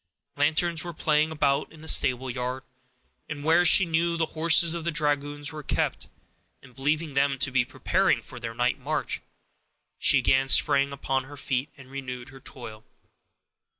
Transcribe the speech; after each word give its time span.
Lanterns 0.35 0.83
were 0.83 0.95
playing 0.95 1.31
about 1.31 1.71
in 1.71 1.81
the 1.81 1.87
stable 1.87 2.27
yard, 2.27 2.63
where 3.27 3.63
she 3.63 3.85
knew 3.85 4.17
the 4.17 4.25
horses 4.33 4.73
of 4.73 4.83
the 4.83 4.89
dragoons 4.89 5.51
were 5.51 5.61
kept, 5.61 6.09
and 6.63 6.73
believing 6.73 7.13
them 7.13 7.37
to 7.37 7.51
be 7.51 7.63
preparing 7.63 8.19
for 8.19 8.39
their 8.39 8.55
night 8.55 8.79
march, 8.79 9.21
she 9.99 10.17
again 10.17 10.49
sprang 10.49 10.91
upon 10.91 11.25
her 11.25 11.37
feet, 11.37 11.69
and 11.77 11.91
renewed 11.91 12.29
her 12.29 12.39
toil. 12.39 12.83